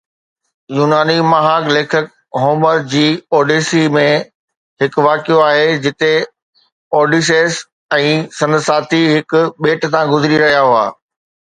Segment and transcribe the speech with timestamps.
[0.75, 2.05] يوناني مهاڳ ليکڪ
[2.43, 3.03] هومر جي
[3.35, 4.07] اوڊيسي ۾،
[4.85, 6.11] هڪ واقعو آهي جتي
[6.97, 7.61] اوڊيسيس
[8.01, 8.11] ۽
[8.41, 10.85] سندس ساٿي هڪ ٻيٽ تان گذري رهيا هئا.